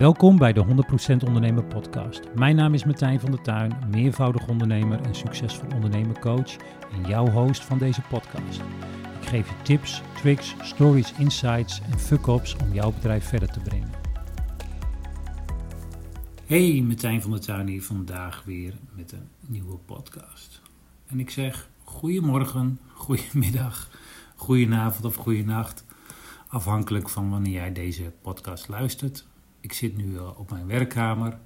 [0.00, 2.34] Welkom bij de 100% Ondernemer Podcast.
[2.34, 6.56] Mijn naam is Martijn van der Tuin, meervoudig ondernemer en succesvol ondernemercoach
[6.92, 8.60] en jouw host van deze podcast.
[9.20, 13.90] Ik geef je tips, tricks, stories, insights en fuck-ups om jouw bedrijf verder te brengen.
[16.46, 20.62] Hey, Martijn van der Tuin hier vandaag weer met een nieuwe podcast.
[21.06, 23.90] En ik zeg goedemorgen, goedemiddag,
[24.36, 25.84] goedenavond of goedenacht,
[26.48, 29.28] afhankelijk van wanneer jij deze podcast luistert
[29.60, 31.38] ik zit nu eh, op mijn werkkamer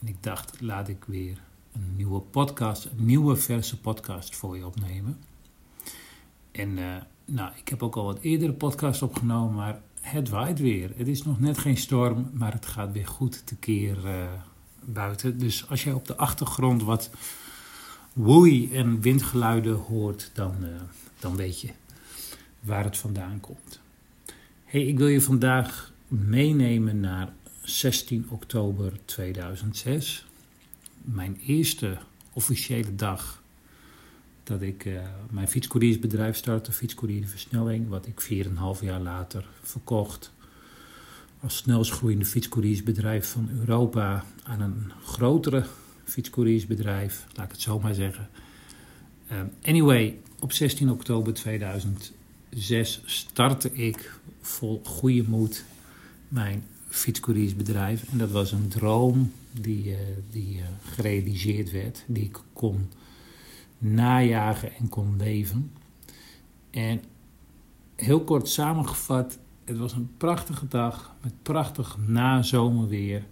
[0.00, 4.66] en ik dacht, laat ik weer een nieuwe podcast, een nieuwe verse podcast voor je
[4.66, 5.18] opnemen.
[6.52, 10.92] En uh, nou, ik heb ook al wat eerdere podcasts opgenomen, maar het waait weer.
[10.96, 14.24] Het is nog net geen storm, maar het gaat weer goed tekeer uh,
[14.80, 15.38] buiten.
[15.38, 17.10] Dus als jij op de achtergrond wat
[18.12, 20.54] woei en windgeluiden hoort, dan,
[21.18, 21.70] dan weet je
[22.60, 23.80] waar het vandaan komt.
[24.64, 27.32] Hey, ik wil je vandaag meenemen naar
[27.62, 30.26] 16 oktober 2006.
[31.02, 31.98] Mijn eerste
[32.32, 33.42] officiële dag
[34.42, 40.32] dat ik uh, mijn fietscouriersbedrijf startte, Fietscourier Versnelling, wat ik 4,5 jaar later verkocht
[41.40, 45.64] als snelst groeiende fietscouriersbedrijf van Europa aan een grotere
[46.04, 48.28] fietscouriersbedrijf, laat ik het zo maar zeggen.
[49.32, 55.64] Uh, anyway, op 16 oktober 2006 startte ik vol goede moed
[56.30, 58.12] mijn fietscouriersbedrijf.
[58.12, 59.96] En dat was een droom die, uh,
[60.30, 62.88] die uh, gerealiseerd werd, die ik kon
[63.78, 65.72] najagen en kon leven.
[66.70, 67.02] En
[67.96, 73.26] heel kort samengevat, het was een prachtige dag met prachtig nazomerweer.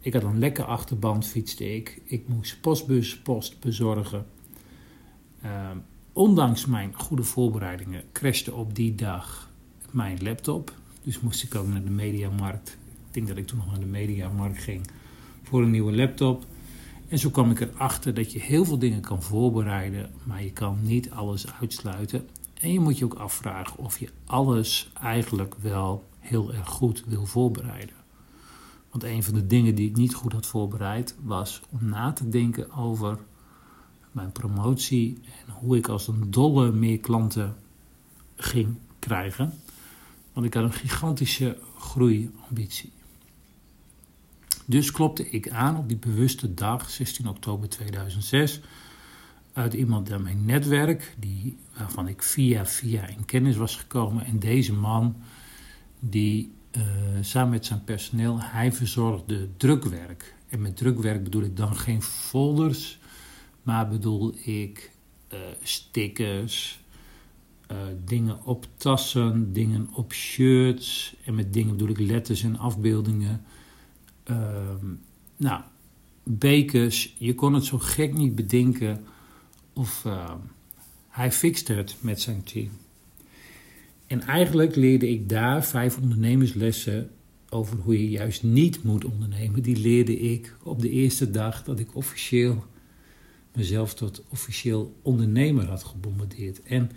[0.00, 2.00] Ik had een lekker achterband, fietste ik.
[2.04, 4.26] Ik moest postbuspost bezorgen.
[5.44, 5.70] Uh,
[6.12, 9.50] ondanks mijn goede voorbereidingen crashte op die dag
[9.90, 10.79] mijn laptop.
[11.10, 12.78] Dus moest ik ook naar de mediamarkt.
[13.06, 14.86] Ik denk dat ik toen nog naar de mediamarkt ging
[15.42, 16.44] voor een nieuwe laptop.
[17.08, 20.78] En zo kwam ik erachter dat je heel veel dingen kan voorbereiden, maar je kan
[20.82, 22.28] niet alles uitsluiten.
[22.60, 27.26] En je moet je ook afvragen of je alles eigenlijk wel heel erg goed wil
[27.26, 27.94] voorbereiden.
[28.90, 32.28] Want een van de dingen die ik niet goed had voorbereid was om na te
[32.28, 33.18] denken over
[34.12, 37.56] mijn promotie en hoe ik als een dolle meer klanten
[38.36, 39.52] ging krijgen.
[40.32, 42.92] Want ik had een gigantische groeiambitie.
[44.66, 48.60] Dus klopte ik aan op die bewuste dag, 16 oktober 2006,
[49.52, 54.24] uit iemand uit mijn netwerk, die, waarvan ik via via in kennis was gekomen.
[54.24, 55.16] En deze man,
[56.00, 56.82] die uh,
[57.20, 60.34] samen met zijn personeel, hij verzorgde drukwerk.
[60.48, 62.98] En met drukwerk bedoel ik dan geen folders,
[63.62, 64.90] maar bedoel ik
[65.32, 66.80] uh, stickers,
[67.72, 71.16] uh, dingen op tassen, dingen op shirts.
[71.24, 73.42] En met dingen bedoel ik letters en afbeeldingen.
[74.30, 74.36] Uh,
[75.36, 75.62] nou,
[76.22, 77.14] bekers.
[77.18, 79.04] Je kon het zo gek niet bedenken.
[79.72, 80.34] Of uh,
[81.08, 82.68] hij fixte het met zijn team.
[84.06, 87.10] En eigenlijk leerde ik daar vijf ondernemerslessen
[87.48, 89.62] over hoe je juist niet moet ondernemen.
[89.62, 92.64] Die leerde ik op de eerste dag dat ik officieel
[93.52, 96.62] mezelf tot officieel ondernemer had gebombardeerd.
[96.62, 96.90] En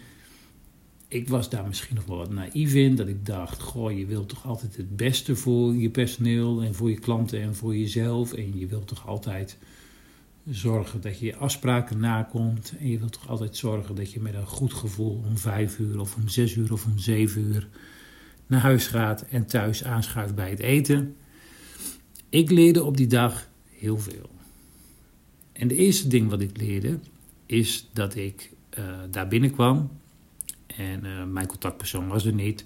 [1.14, 2.96] ik was daar misschien nog wel wat naïef in.
[2.96, 6.90] Dat ik dacht, goh, je wilt toch altijd het beste voor je personeel en voor
[6.90, 8.34] je klanten en voor jezelf.
[8.34, 9.58] En je wilt toch altijd
[10.50, 12.74] zorgen dat je je afspraken nakomt.
[12.80, 16.00] En je wilt toch altijd zorgen dat je met een goed gevoel om vijf uur
[16.00, 17.68] of om zes uur of om zeven uur
[18.48, 21.16] naar huis gaat en thuis aanschuift bij het eten.
[22.30, 24.30] Ik leerde op die dag heel veel.
[25.52, 27.00] En de eerste ding wat ik leerde
[27.46, 29.90] is dat ik uh, daar binnenkwam
[30.78, 32.66] en uh, mijn contactpersoon was er niet.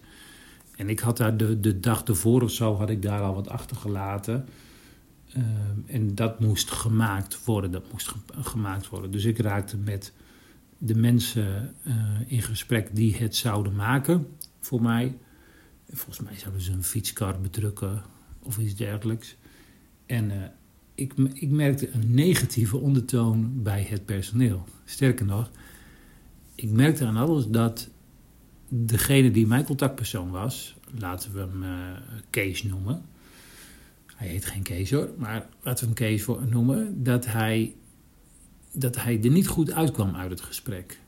[0.75, 3.49] En ik had daar de, de dag ervoor of zo had ik daar al wat
[3.49, 4.45] achtergelaten.
[5.37, 5.43] Uh,
[5.85, 7.71] en dat moest gemaakt worden.
[7.71, 9.11] Dat moest ge gemaakt worden.
[9.11, 10.13] Dus ik raakte met
[10.77, 11.93] de mensen uh,
[12.27, 14.27] in gesprek die het zouden maken
[14.59, 15.17] voor mij.
[15.89, 18.03] Volgens mij zouden ze een fietskar bedrukken
[18.39, 19.35] of iets dergelijks.
[20.05, 20.51] En
[20.95, 24.65] ik, ik merkte een negatieve ondertoon bij het personeel.
[24.85, 25.51] Sterker nog,
[26.55, 27.89] ik merkte aan alles dat
[28.69, 31.69] degene die mijn contactpersoon was, laten we hem uh,
[32.29, 33.05] Kees noemen.
[34.05, 37.03] Hij heet geen Kees hoor, maar laten we hem Kees noemen.
[37.03, 37.75] Dat hij,
[38.71, 40.99] dat hij er niet goed uitkwam uit het gesprek.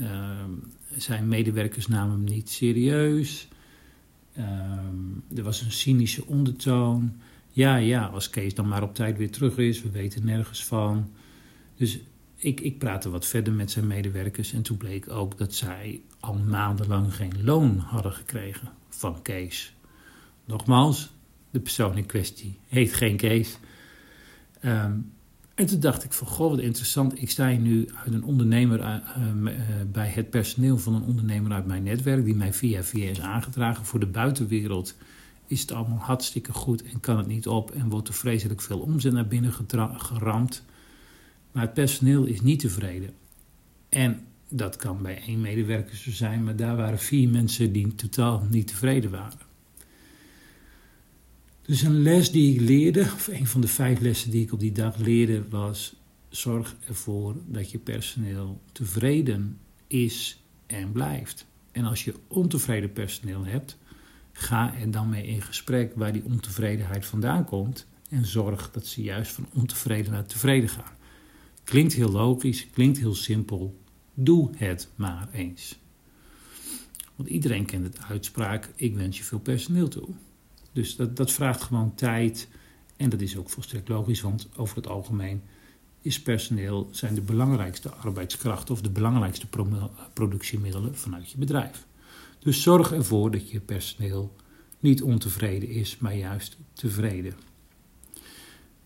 [0.00, 0.44] Uh,
[0.96, 3.48] zijn medewerkers namen hem niet serieus.
[4.38, 4.44] Uh,
[5.36, 7.20] er was een cynische ondertoon.
[7.48, 11.10] Ja, ja, als Kees dan maar op tijd weer terug is, we weten nergens van.
[11.76, 12.00] Dus
[12.40, 16.34] ik, ik praatte wat verder met zijn medewerkers en toen bleek ook dat zij al
[16.34, 19.74] maandenlang geen loon hadden gekregen van Kees.
[20.44, 21.10] Nogmaals,
[21.50, 23.58] de persoon in kwestie heet geen Kees.
[24.60, 24.92] Ehm,
[25.54, 27.22] en toen dacht ik van, goh, wat interessant.
[27.22, 28.94] Ik sta hier nu uit een ondernemer, uh,
[29.44, 29.52] uh,
[29.92, 33.84] bij het personeel van een ondernemer uit mijn netwerk, die mij via via is aangedragen.
[33.84, 34.96] Voor de buitenwereld
[35.46, 38.78] is het allemaal hartstikke goed en kan het niet op en wordt er vreselijk veel
[38.78, 39.52] omzet naar binnen
[39.96, 40.64] geramd.
[41.52, 43.10] Maar het personeel is niet tevreden.
[43.88, 48.46] En dat kan bij één medewerker zo zijn, maar daar waren vier mensen die totaal
[48.50, 49.48] niet tevreden waren.
[51.62, 54.60] Dus een les die ik leerde, of een van de vijf lessen die ik op
[54.60, 55.96] die dag leerde, was:
[56.28, 61.46] zorg ervoor dat je personeel tevreden is en blijft.
[61.72, 63.76] En als je ontevreden personeel hebt,
[64.32, 69.02] ga er dan mee in gesprek waar die ontevredenheid vandaan komt en zorg dat ze
[69.02, 70.98] juist van ontevreden naar tevreden gaan.
[71.70, 73.80] Klinkt heel logisch, klinkt heel simpel.
[74.14, 75.78] Doe het maar eens.
[77.16, 80.08] Want iedereen kent het uitspraak: ik wens je veel personeel toe.
[80.72, 82.48] Dus dat, dat vraagt gewoon tijd.
[82.96, 85.42] En dat is ook volstrekt logisch, want over het algemeen
[86.00, 89.46] is personeel zijn de belangrijkste arbeidskrachten of de belangrijkste
[90.12, 91.86] productiemiddelen vanuit je bedrijf.
[92.38, 94.36] Dus zorg ervoor dat je personeel
[94.78, 97.34] niet ontevreden is, maar juist tevreden.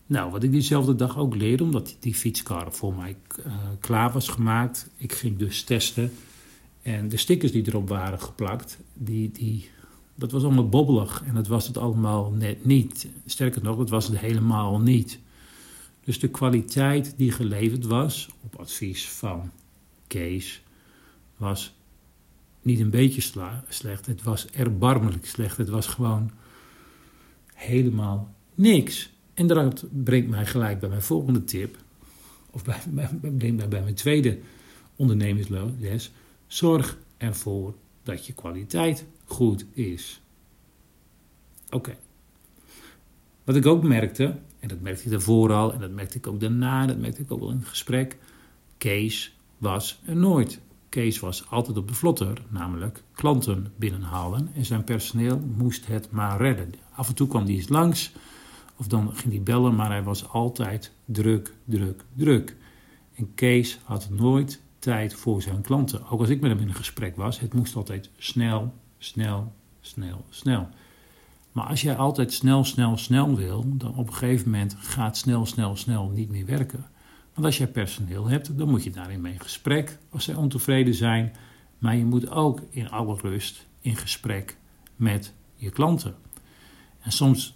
[0.05, 4.27] Nou, wat ik diezelfde dag ook leerde, omdat die fietskar voor mij uh, klaar was
[4.27, 4.89] gemaakt.
[4.97, 6.11] Ik ging dus testen.
[6.81, 9.69] En de stickers die erop waren geplakt, die, die
[10.15, 13.07] dat was allemaal bobbelig en dat was het allemaal net niet.
[13.25, 15.19] Sterker nog, dat was het helemaal niet.
[16.03, 19.51] Dus de kwaliteit die geleverd was, op advies van
[20.07, 20.61] Kees,
[21.37, 21.73] was
[22.61, 23.21] niet een beetje
[23.69, 24.05] slecht.
[24.05, 25.57] Het was erbarmelijk slecht.
[25.57, 26.31] Het was gewoon
[27.53, 29.09] helemaal niks.
[29.35, 31.77] En dat brengt mij gelijk bij mijn volgende tip.
[32.51, 32.79] Of bij,
[33.19, 34.39] brengt mij bij mijn tweede
[34.95, 36.11] ondernemersles.
[36.47, 37.73] Zorg ervoor
[38.03, 40.21] dat je kwaliteit goed is.
[41.69, 41.97] Oké.
[43.43, 46.39] Wat ik ook merkte, en dat merkte ik daarvoor al, en dat merkte ik ook
[46.39, 48.17] daarna, dat merkte ik ook wel in het gesprek.
[48.77, 50.59] Kees was er nooit.
[50.89, 54.49] Kees was altijd op de vlotter, namelijk klanten binnenhalen.
[54.53, 56.73] En zijn personeel moest het maar redden.
[56.91, 58.11] Af en toe kwam hij eens langs,
[58.77, 62.55] of dan ging hij bellen, maar hij was altijd druk, druk, druk.
[63.15, 66.07] En Kees had nooit tijd voor zijn klanten.
[66.09, 70.25] Ook als ik met hem in een gesprek was, het moest altijd snel, snel, snel,
[70.29, 70.69] snel.
[71.51, 75.45] Maar als jij altijd snel, snel, snel wil, dan op een gegeven moment gaat snel,
[75.45, 76.85] snel, snel niet meer werken.
[77.33, 80.93] Want als jij personeel hebt, dan moet je daarin mee in gesprek als zij ontevreden
[80.93, 81.33] zijn.
[81.77, 84.57] Maar je moet ook in alle rust in gesprek
[84.95, 86.15] met je klanten.
[87.01, 87.54] En soms,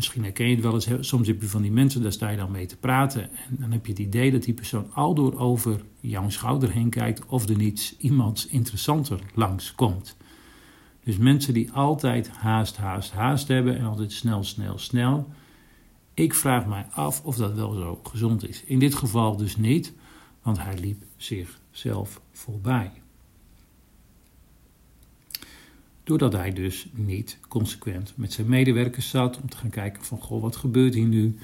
[0.00, 2.36] misschien herken je het wel eens, soms heb je van die mensen, daar sta je
[2.36, 3.22] dan mee te praten.
[3.22, 6.90] En dan heb je het idee dat die persoon al door over jouw schouder heen
[6.90, 10.16] kijkt of er niet iemand interessanter langs komt.
[11.04, 15.28] Dus mensen die altijd haast, haast, haast hebben en altijd snel, snel, snel.
[16.14, 18.64] Ik vraag mij af of dat wel zo gezond is.
[18.64, 19.92] In dit geval dus niet,
[20.42, 22.92] want hij liep zichzelf voorbij.
[26.10, 30.42] Doordat hij dus niet consequent met zijn medewerkers zat om te gaan kijken van goh,
[30.42, 31.38] wat gebeurt hier nu?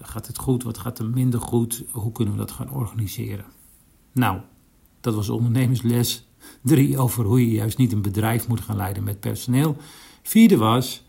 [0.00, 0.62] Gaat het goed?
[0.62, 1.84] Wat gaat er minder goed?
[1.90, 3.44] Hoe kunnen we dat gaan organiseren?
[4.12, 4.40] Nou,
[5.00, 6.26] dat was ondernemersles
[6.62, 9.76] Drie, over hoe je juist niet een bedrijf moet gaan leiden met personeel.
[10.22, 11.04] Vierde was,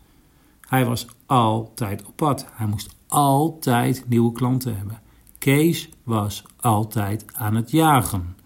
[0.60, 2.46] hij was altijd op pad.
[2.52, 5.02] Hij moest altijd nieuwe klanten hebben.
[5.38, 8.36] Kees was altijd aan het jagen.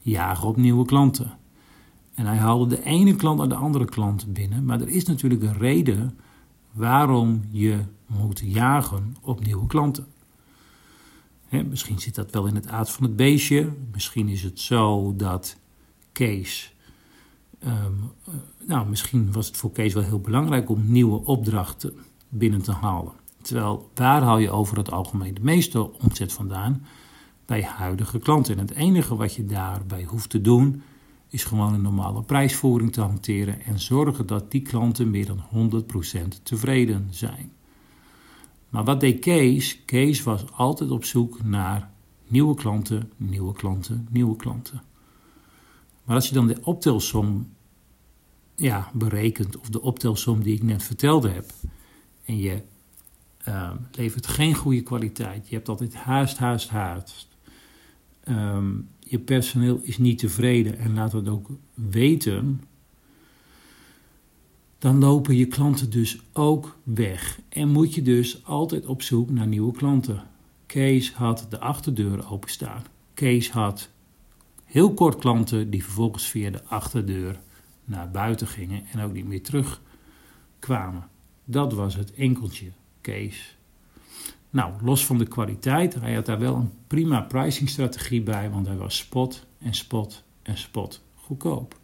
[0.00, 1.38] Jagen op nieuwe klanten.
[2.14, 4.64] En hij haalde de ene klant naar de andere klant binnen.
[4.64, 6.18] Maar er is natuurlijk een reden
[6.72, 10.06] waarom je moet jagen op nieuwe klanten.
[11.48, 13.72] misschien zit dat wel in het aard van het beestje.
[13.92, 15.56] Misschien is het zo dat
[16.12, 16.74] Kees.
[17.58, 17.92] Ehm,
[18.24, 18.34] eh,
[18.66, 21.94] nou, misschien was het voor Kees wel heel belangrijk om nieuwe opdrachten
[22.28, 23.12] binnen te halen.
[23.42, 26.86] Terwijl waar haal je over het algemeen de meeste omzet vandaan?
[27.46, 28.54] Bij huidige klanten.
[28.54, 30.82] En het enige wat je daarbij hoeft te doen,
[31.34, 36.42] is gewoon een normale prijsvoering te hanteren en zorgen dat die klanten meer dan 100%
[36.42, 37.52] tevreden zijn.
[38.68, 39.84] Maar wat deed Kees?
[39.84, 41.90] Kees was altijd op zoek naar
[42.26, 44.82] nieuwe klanten, nieuwe klanten, nieuwe klanten.
[46.04, 47.52] Maar als je dan de optelsom
[48.54, 51.50] ja, berekent, of de optelsom die ik net vertelde heb,
[52.24, 52.62] en je
[53.48, 57.28] uh, levert geen goede kwaliteit, je hebt altijd haast, haast, haast.
[58.28, 62.62] Um, je personeel is niet tevreden en laat het ook weten,
[64.78, 67.40] dan lopen je klanten dus ook weg.
[67.48, 70.22] En moet je dus altijd op zoek naar nieuwe klanten.
[70.66, 72.82] Kees had de achterdeur openstaan.
[73.14, 73.90] Kees had
[74.64, 77.40] heel kort klanten die vervolgens via de achterdeur
[77.84, 81.08] naar buiten gingen en ook niet meer terugkwamen.
[81.44, 83.56] Dat was het enkeltje, Kees.
[84.54, 88.76] Nou, los van de kwaliteit, hij had daar wel een prima pricingstrategie bij, want hij
[88.76, 91.78] was spot en spot en spot goedkoop.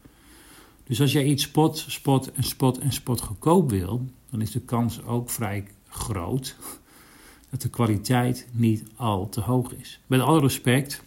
[0.84, 4.60] Dus als jij iets spot, spot en spot en spot goedkoop wil, dan is de
[4.60, 6.56] kans ook vrij groot
[7.50, 10.00] dat de kwaliteit niet al te hoog is.
[10.06, 11.02] Met alle respect,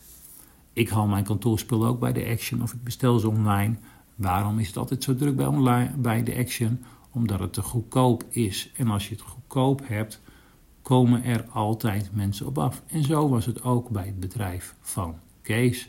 [0.74, 3.76] ik haal mijn kantoorspul ook bij de Action of ik bestel ze online.
[4.16, 6.84] Waarom is het altijd zo druk bij, online, bij de Action?
[7.12, 8.72] Omdat het te goedkoop is.
[8.76, 10.22] En als je het goedkoop hebt,
[10.84, 12.82] komen er altijd mensen op af.
[12.88, 15.88] En zo was het ook bij het bedrijf van Kees.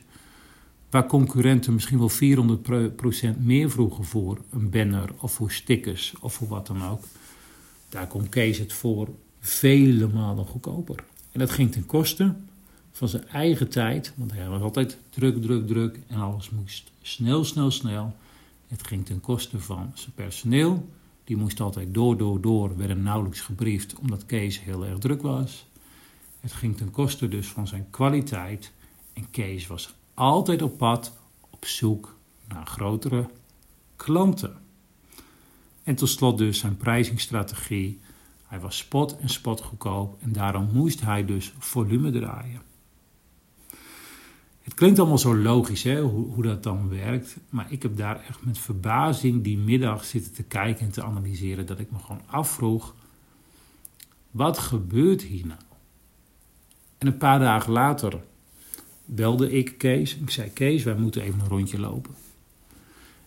[0.90, 2.10] Waar concurrenten misschien wel
[3.36, 7.04] 400% meer vroegen voor een banner of voor stickers of voor wat dan ook.
[7.88, 9.08] Daar kon Kees het voor
[9.40, 11.04] vele malen goedkoper.
[11.32, 12.34] En dat ging ten koste
[12.92, 17.44] van zijn eigen tijd, want hij was altijd druk, druk, druk en alles moest snel,
[17.44, 18.16] snel, snel.
[18.68, 20.88] Het ging ten koste van zijn personeel.
[21.24, 25.66] Die moest altijd door, door, door, werden nauwelijks gebriefd omdat Kees heel erg druk was.
[26.40, 28.72] Het ging ten koste dus van zijn kwaliteit
[29.12, 31.12] en Kees was altijd op pad
[31.50, 32.16] op zoek
[32.48, 33.28] naar grotere
[33.96, 34.56] klanten.
[35.82, 38.00] En tot slot dus zijn prijzingsstrategie.
[38.46, 42.73] Hij was spot en spot goedkoop en daarom moest hij dus volume draaien.
[44.64, 48.24] Het klinkt allemaal zo logisch hè, hoe, hoe dat dan werkt, maar ik heb daar
[48.28, 52.22] echt met verbazing die middag zitten te kijken en te analyseren dat ik me gewoon
[52.26, 52.94] afvroeg,
[54.30, 55.60] wat gebeurt hier nou?
[56.98, 58.20] En een paar dagen later
[59.04, 60.16] belde ik Kees.
[60.16, 62.14] Ik zei: Kees, wij moeten even een rondje lopen.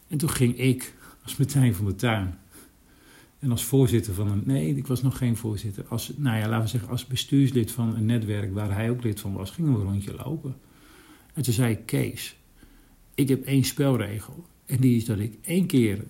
[0.08, 2.40] En toen ging ik als meteen van de tuin.
[3.40, 4.42] En als voorzitter van een.
[4.46, 5.86] Nee, ik was nog geen voorzitter.
[5.88, 9.20] Als, nou ja, laten we zeggen, als bestuurslid van een netwerk waar hij ook lid
[9.20, 10.56] van was, gingen we een rondje lopen.
[11.38, 12.36] En toen zei ik: Kees,
[13.16, 14.46] ik heb één spelregel.
[14.66, 16.04] En die is dat ik één keer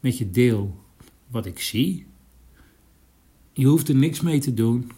[0.00, 0.84] met je deel
[1.26, 2.06] wat ik zie.
[3.52, 4.90] Je hoeft er niks mee te doen.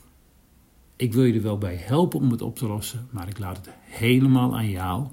[0.96, 3.56] Ik wil je er wel bij helpen om het op te lossen, maar ik laat
[3.56, 5.06] het helemaal aan jou.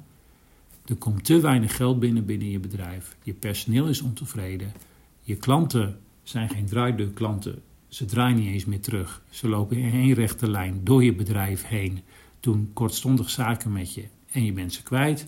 [0.86, 3.16] Er komt te weinig geld binnen binnen je bedrijf.
[3.24, 4.74] Je personeel is ontevreden.
[5.22, 7.62] Je klanten zijn geen draaideurklanten.
[7.88, 9.22] Ze draaien niet eens meer terug.
[9.30, 12.00] Ze lopen in één rechte lijn door je bedrijf heen,
[12.48, 15.28] doen kortstondig zaken met je en je bent ze kwijt.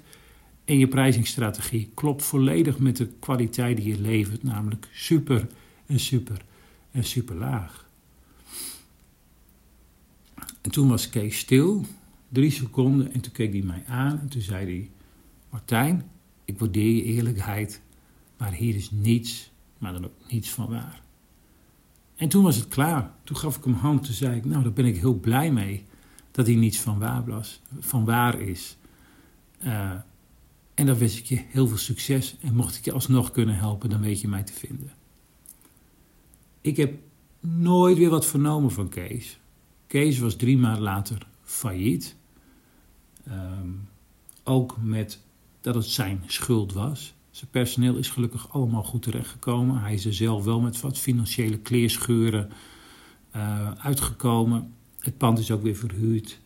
[0.65, 5.47] En je prijzingsstrategie klopt volledig met de kwaliteit die je levert, namelijk super
[5.85, 6.41] en super
[6.91, 7.89] en super laag.
[10.61, 11.85] En toen was Kees stil,
[12.29, 14.89] drie seconden, en toen keek hij mij aan en toen zei hij:
[15.49, 16.03] Martijn,
[16.45, 17.81] ik waardeer je eerlijkheid,
[18.38, 21.01] maar hier is niets, maar dan ook niets van waar.
[22.15, 23.11] En toen was het klaar.
[23.23, 25.88] Toen gaf ik hem hand, toen zei ik: Nou, daar ben ik heel blij mee
[26.31, 28.77] dat hij niets van waar, was, van waar is.
[29.63, 29.91] Uh,
[30.74, 32.36] en dan wens ik je heel veel succes.
[32.41, 34.91] En mocht ik je alsnog kunnen helpen, dan weet je mij te vinden.
[36.62, 36.93] Ik heb
[37.39, 39.39] nooit weer wat vernomen van Kees.
[39.88, 42.15] Kees was drie maanden later failliet.
[43.25, 43.69] Ehm,
[44.43, 45.19] ook met
[45.62, 47.13] dat het zijn schuld was.
[47.29, 49.81] Zijn personeel is gelukkig allemaal goed terechtgekomen.
[49.81, 52.50] Hij is er zelf wel met wat financiële kleerscheuren
[53.36, 54.74] uh, uitgekomen.
[55.00, 56.39] Het pand is ook weer verhuurd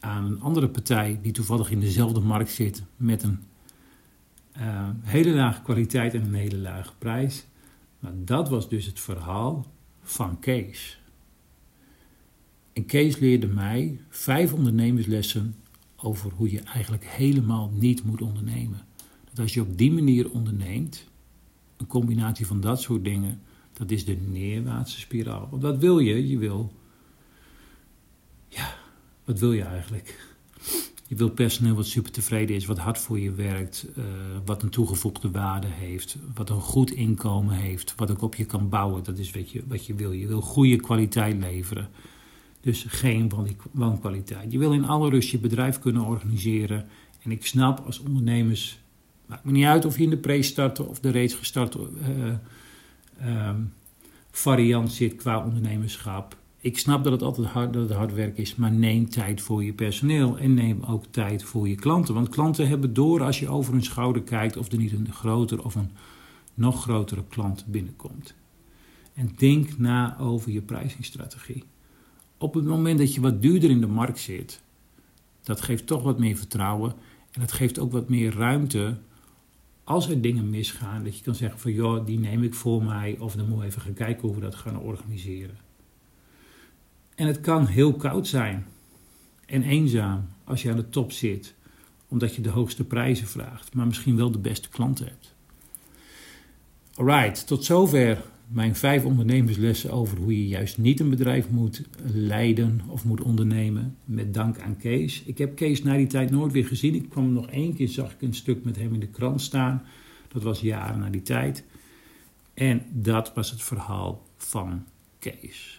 [0.00, 3.38] aan een andere partij die toevallig in dezelfde markt zit met een
[4.58, 7.46] uh, hele lage kwaliteit en een hele lage prijs.
[7.98, 9.66] Maar dat was dus het verhaal
[10.02, 11.00] van Kees.
[12.72, 15.54] En Kees leerde mij vijf ondernemerslessen
[15.96, 18.86] over hoe je eigenlijk helemaal niet moet ondernemen.
[19.30, 21.04] Dat als je op die manier onderneemt,
[21.76, 23.40] een combinatie van dat soort dingen,
[23.72, 25.48] dat is de neerwaartse spiraal.
[25.50, 26.28] Want wat wil je?
[26.28, 26.72] Je wil.
[29.28, 30.30] Wat wil je eigenlijk?
[31.06, 34.04] Je wil personeel wat super tevreden is, wat hard voor je werkt, uh,
[34.44, 38.68] wat een toegevoegde waarde heeft, wat een goed inkomen heeft, wat ook op je kan
[38.68, 39.04] bouwen.
[39.04, 40.12] Dat is wat je, wat je wil.
[40.12, 41.88] Je wil goede kwaliteit leveren.
[42.60, 43.32] Dus geen
[43.72, 44.52] woonkwaliteit.
[44.52, 46.88] Je wil in alle rust je bedrijf kunnen organiseren.
[47.22, 48.78] En ik snap als ondernemers,
[49.26, 53.50] maakt me niet uit of je in de pre-starten of de reeds gestarte uh, uh,
[54.30, 56.36] variant zit qua ondernemerschap.
[56.60, 59.64] Ik snap dat het altijd hard, dat het hard werk is, maar neem tijd voor
[59.64, 62.14] je personeel en neem ook tijd voor je klanten.
[62.14, 65.64] Want klanten hebben door als je over hun schouder kijkt of er niet een groter
[65.64, 65.90] of een
[66.54, 68.34] nog grotere klant binnenkomt.
[69.14, 71.64] En denk na over je prijzingsstrategie
[72.38, 74.62] op het moment dat je wat duurder in de markt zit,
[75.42, 76.92] dat geeft toch wat meer vertrouwen
[77.30, 78.96] en dat geeft ook wat meer ruimte
[79.84, 83.16] als er dingen misgaan, dat je kan zeggen van joh, die neem ik voor mij
[83.18, 85.56] of dan moet we even gaan kijken hoe we dat gaan organiseren.
[87.18, 88.66] En het kan heel koud zijn
[89.46, 91.54] en eenzaam als je aan de top zit,
[92.08, 95.34] omdat je de hoogste prijzen vraagt, maar misschien wel de beste klanten hebt.
[96.94, 102.80] Alright, tot zover mijn vijf ondernemerslessen over hoe je juist niet een bedrijf moet leiden
[102.86, 103.96] of moet ondernemen.
[104.04, 105.22] Met dank aan Kees.
[105.22, 106.94] Ik heb Kees na die tijd nooit weer gezien.
[106.94, 109.82] Ik kwam nog één keer, zag ik een stuk met hem in de krant staan.
[110.28, 111.64] Dat was jaren na die tijd.
[112.54, 114.84] En dat was het verhaal van
[115.18, 115.78] Kees.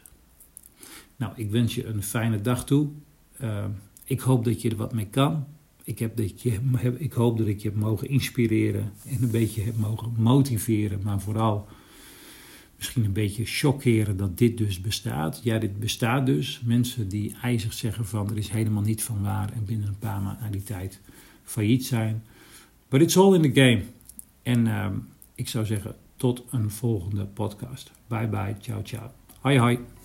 [1.20, 2.88] Nou, ik wens je een fijne dag toe.
[3.42, 3.66] Uh,
[4.06, 5.46] ik hoop dat je er wat mee kan.
[5.84, 6.60] Ik, heb dat je,
[6.98, 11.20] ik hoop dat ik je heb mogen inspireren en een beetje heb mogen motiveren, maar
[11.22, 11.68] vooral
[12.76, 15.42] misschien een beetje chockeren dat dit dus bestaat.
[15.44, 16.62] Ja, dit bestaat dus.
[16.64, 20.22] Mensen die ijzig zeggen van er is helemaal niet van waar en binnen een paar
[20.22, 21.00] maanden na die tijd
[21.44, 22.24] failliet zijn.
[22.90, 23.84] But it's all in the game.
[24.44, 24.88] En uh,
[25.36, 27.92] ik zou zeggen tot een volgende podcast.
[28.08, 29.12] Bye bye, ciao ciao.
[29.40, 29.99] Hoi hoi.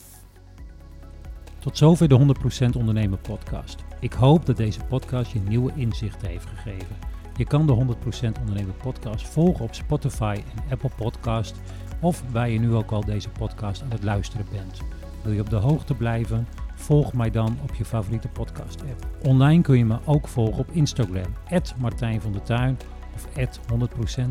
[1.64, 2.34] Tot zover de
[2.72, 3.84] 100% Ondernemen podcast.
[4.00, 6.96] Ik hoop dat deze podcast je nieuwe inzichten heeft gegeven.
[7.36, 11.60] Je kan de 100% Ondernemen podcast volgen op Spotify en Apple Podcast
[12.00, 14.80] of waar je nu ook al deze podcast aan het luisteren bent.
[15.22, 16.46] Wil je op de hoogte blijven?
[16.74, 19.26] Volg mij dan op je favoriete podcast app.
[19.26, 21.34] Online kun je me ook volgen op Instagram,
[21.78, 22.78] Martijn van der Tuin
[23.14, 23.28] of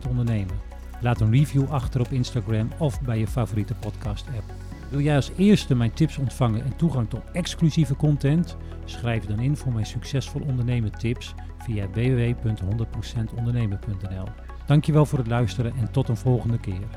[0.05, 0.55] 100% Ondernemen.
[1.01, 4.72] Laat een review achter op Instagram of bij je favoriete podcast app.
[4.93, 8.57] Wil jij als eerste mijn tips ontvangen en toegang tot exclusieve content?
[8.85, 14.27] Schrijf dan in voor mijn succesvol ondernemen tips via www.100%ondernemen.nl.
[14.65, 16.87] Dankjewel voor het luisteren en tot een volgende keer.